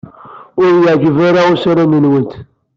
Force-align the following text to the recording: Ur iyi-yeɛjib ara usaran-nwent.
Ur 0.59 0.65
iyi-yeɛjib 0.69 1.17
ara 1.27 1.41
usaran-nwent. 1.53 2.31